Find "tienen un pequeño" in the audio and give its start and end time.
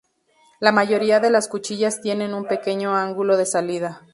2.01-2.95